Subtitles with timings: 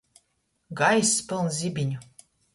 [0.79, 2.03] Gaiss pylns zibiņu.